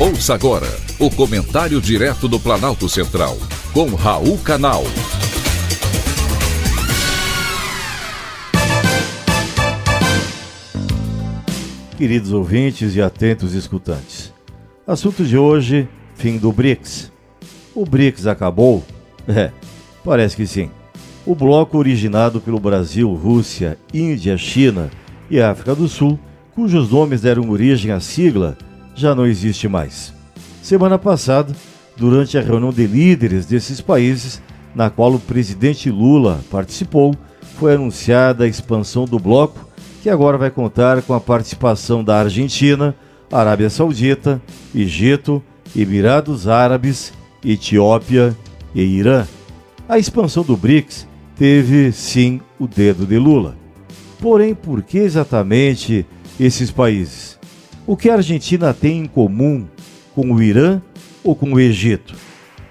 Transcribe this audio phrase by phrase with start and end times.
[0.00, 0.68] Ouça agora
[1.00, 3.36] o comentário direto do Planalto Central,
[3.72, 4.84] com Raul Canal.
[11.96, 14.32] Queridos ouvintes e atentos escutantes,
[14.86, 17.10] assunto de hoje: fim do BRICS.
[17.74, 18.84] O BRICS acabou?
[19.26, 19.50] É,
[20.02, 20.70] parece que sim.
[21.26, 24.90] O bloco originado pelo Brasil, Rússia, Índia, China
[25.28, 26.18] e África do Sul,
[26.54, 28.56] cujos nomes deram origem à sigla,
[28.98, 30.12] já não existe mais.
[30.62, 31.54] Semana passada,
[31.96, 34.42] durante a reunião de líderes desses países,
[34.74, 37.14] na qual o presidente Lula participou,
[37.58, 39.66] foi anunciada a expansão do bloco,
[40.02, 42.94] que agora vai contar com a participação da Argentina,
[43.30, 44.40] Arábia Saudita,
[44.74, 45.42] Egito,
[45.76, 47.12] Emirados Árabes,
[47.44, 48.36] Etiópia
[48.74, 49.26] e Irã.
[49.88, 51.06] A expansão do BRICS
[51.36, 53.56] teve sim o dedo de Lula.
[54.20, 56.04] Porém, por que exatamente
[56.38, 57.37] esses países?
[57.88, 59.66] O que a Argentina tem em comum
[60.14, 60.82] com o Irã
[61.24, 62.14] ou com o Egito?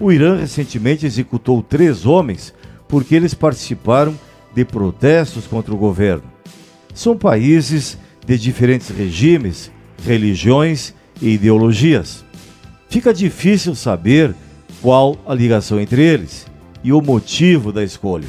[0.00, 2.52] O Irã recentemente executou três homens
[2.88, 4.18] porque eles participaram
[4.52, 6.24] de protestos contra o governo.
[6.92, 9.70] São países de diferentes regimes,
[10.04, 10.92] religiões
[11.22, 12.24] e ideologias.
[12.88, 14.34] Fica difícil saber
[14.82, 16.44] qual a ligação entre eles
[16.82, 18.26] e o motivo da escolha.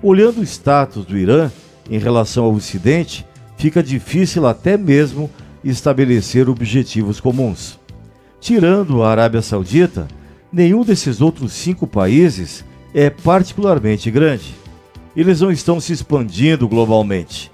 [0.00, 1.50] Olhando o status do Irã
[1.90, 3.26] em relação ao Ocidente,
[3.56, 5.28] fica difícil até mesmo
[5.68, 7.78] estabelecer objetivos comuns.
[8.40, 10.06] Tirando a Arábia Saudita,
[10.52, 14.54] nenhum desses outros cinco países é particularmente grande.
[15.16, 17.50] Eles não estão se expandindo globalmente.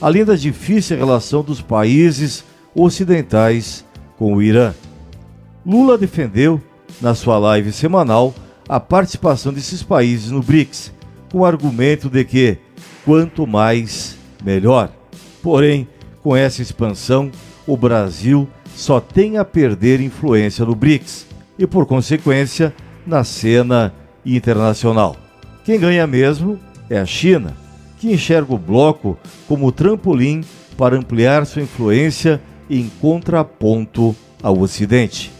[0.00, 3.84] Além da difícil relação dos países ocidentais
[4.16, 4.74] com o Irã.
[5.64, 6.60] Lula defendeu,
[7.00, 8.34] na sua live semanal,
[8.68, 10.92] a participação desses países no BRICS,
[11.30, 12.58] com o argumento de que
[13.04, 14.90] quanto mais, melhor.
[15.42, 15.86] Porém,
[16.22, 17.30] com essa expansão,
[17.66, 21.26] o Brasil só tem a perder influência no BRICS
[21.58, 22.74] e, por consequência,
[23.06, 23.92] na cena
[24.24, 25.16] internacional.
[25.64, 27.56] Quem ganha mesmo é a China,
[27.98, 30.42] que enxerga o bloco como trampolim
[30.76, 35.30] para ampliar sua influência em contraponto ao Ocidente.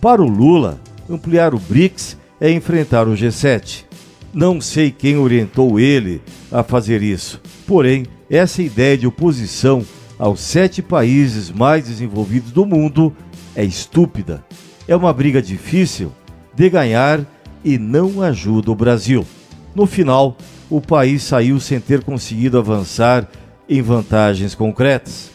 [0.00, 3.84] Para o Lula, ampliar o BRICS é enfrentar o G7.
[4.32, 9.84] Não sei quem orientou ele a fazer isso, porém, essa ideia de oposição
[10.20, 13.16] aos sete países mais desenvolvidos do mundo
[13.56, 14.44] é estúpida.
[14.86, 16.12] É uma briga difícil
[16.54, 17.24] de ganhar
[17.64, 19.26] e não ajuda o Brasil.
[19.74, 20.36] No final,
[20.68, 23.26] o país saiu sem ter conseguido avançar
[23.66, 25.30] em vantagens concretas.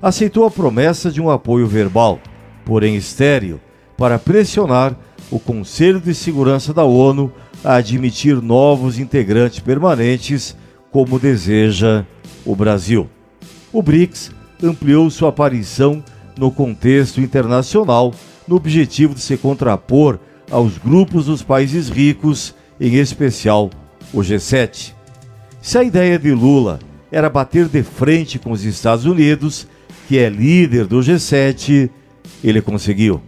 [0.00, 2.18] Aceitou a promessa de um apoio verbal,
[2.64, 3.60] porém estéril,
[3.94, 4.96] para pressionar
[5.30, 7.30] o Conselho de Segurança da ONU
[7.62, 10.56] a admitir novos integrantes permanentes,
[10.90, 12.06] como deseja
[12.42, 13.06] o Brasil
[13.72, 14.30] o BRICS
[14.62, 16.02] ampliou sua aparição
[16.36, 18.14] no contexto internacional
[18.46, 20.18] no objetivo de se contrapor
[20.50, 23.70] aos grupos dos países ricos, em especial
[24.12, 24.94] o G7.
[25.62, 26.80] Se a ideia de Lula
[27.12, 29.66] era bater de frente com os Estados Unidos,
[30.08, 31.90] que é líder do G7,
[32.42, 33.22] ele conseguiu.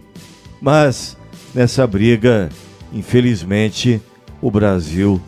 [0.61, 1.15] Mas
[1.53, 2.49] nessa briga,
[2.91, 4.01] infelizmente,
[4.41, 5.21] o Brasil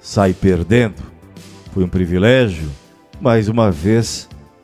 [0.00, 1.02] sai perdendo.
[1.72, 2.68] Foi um privilégio,
[3.20, 4.28] mais uma vez,